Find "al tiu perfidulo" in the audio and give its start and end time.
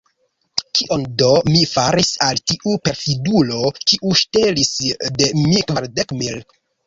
2.29-3.59